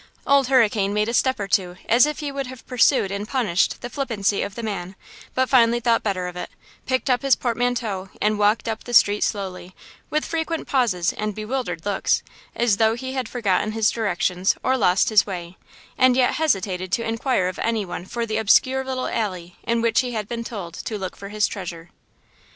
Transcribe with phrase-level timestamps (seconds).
[0.25, 3.81] Old Hurricane made a step or two as if he would have pursued and punished
[3.81, 4.95] the flippancy of the man,
[5.35, 6.49] but finally thought better of it,
[6.87, 9.75] picked up his portmanteau and walked up the street slowly,
[10.09, 12.23] with frequent pauses and bewildered looks,
[12.55, 15.55] as though he had forgotten his directions or lost his way,
[15.99, 19.99] and yet hesitated to inquire of any one for the obscure little alley in which
[19.99, 21.91] he had been told to look for his treasure.